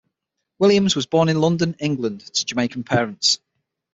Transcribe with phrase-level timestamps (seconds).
[0.57, 3.37] Williams was born in London, England to Jamaican parents.